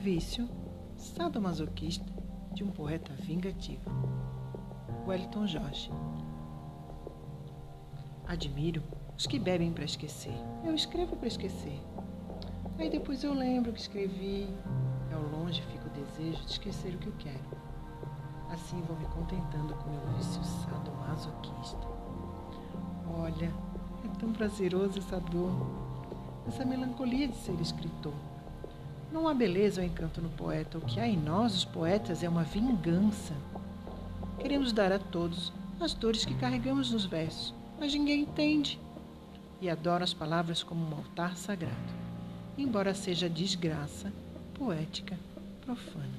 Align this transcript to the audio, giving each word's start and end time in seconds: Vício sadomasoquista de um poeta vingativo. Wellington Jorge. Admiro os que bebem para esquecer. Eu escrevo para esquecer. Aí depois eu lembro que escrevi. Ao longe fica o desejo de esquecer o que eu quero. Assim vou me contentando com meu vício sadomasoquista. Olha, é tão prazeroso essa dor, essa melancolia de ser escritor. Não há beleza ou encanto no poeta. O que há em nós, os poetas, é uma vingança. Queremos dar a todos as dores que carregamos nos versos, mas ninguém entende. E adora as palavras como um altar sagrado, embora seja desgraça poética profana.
Vício 0.00 0.48
sadomasoquista 0.96 2.06
de 2.54 2.62
um 2.62 2.70
poeta 2.70 3.12
vingativo. 3.14 3.90
Wellington 5.04 5.44
Jorge. 5.44 5.90
Admiro 8.24 8.80
os 9.16 9.26
que 9.26 9.40
bebem 9.40 9.72
para 9.72 9.84
esquecer. 9.84 10.34
Eu 10.64 10.72
escrevo 10.72 11.16
para 11.16 11.26
esquecer. 11.26 11.82
Aí 12.78 12.88
depois 12.88 13.24
eu 13.24 13.34
lembro 13.34 13.72
que 13.72 13.80
escrevi. 13.80 14.46
Ao 15.12 15.20
longe 15.20 15.60
fica 15.62 15.88
o 15.88 15.90
desejo 15.90 16.44
de 16.44 16.52
esquecer 16.52 16.94
o 16.94 16.98
que 16.98 17.08
eu 17.08 17.14
quero. 17.18 17.58
Assim 18.50 18.80
vou 18.82 18.96
me 18.96 19.06
contentando 19.06 19.74
com 19.74 19.90
meu 19.90 20.16
vício 20.16 20.44
sadomasoquista. 20.44 21.88
Olha, 23.18 23.52
é 24.04 24.18
tão 24.20 24.32
prazeroso 24.32 25.00
essa 25.00 25.18
dor, 25.18 25.50
essa 26.46 26.64
melancolia 26.64 27.26
de 27.26 27.36
ser 27.36 27.60
escritor. 27.60 28.14
Não 29.12 29.26
há 29.26 29.34
beleza 29.34 29.80
ou 29.80 29.86
encanto 29.86 30.20
no 30.20 30.28
poeta. 30.30 30.78
O 30.78 30.80
que 30.82 31.00
há 31.00 31.06
em 31.06 31.16
nós, 31.16 31.54
os 31.54 31.64
poetas, 31.64 32.22
é 32.22 32.28
uma 32.28 32.44
vingança. 32.44 33.34
Queremos 34.38 34.72
dar 34.72 34.92
a 34.92 34.98
todos 34.98 35.52
as 35.80 35.94
dores 35.94 36.24
que 36.24 36.34
carregamos 36.34 36.90
nos 36.92 37.04
versos, 37.04 37.54
mas 37.78 37.92
ninguém 37.92 38.22
entende. 38.22 38.78
E 39.60 39.68
adora 39.68 40.04
as 40.04 40.14
palavras 40.14 40.62
como 40.62 40.84
um 40.84 40.98
altar 40.98 41.36
sagrado, 41.36 41.74
embora 42.56 42.94
seja 42.94 43.28
desgraça 43.28 44.12
poética 44.54 45.18
profana. 45.64 46.17